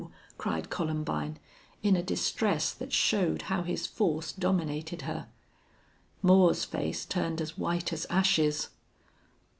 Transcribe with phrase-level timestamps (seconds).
[0.35, 1.37] cried Columbine,
[1.83, 5.27] in a distress that showed how his force dominated her.
[6.23, 8.69] Moore's face turned as white as ashes.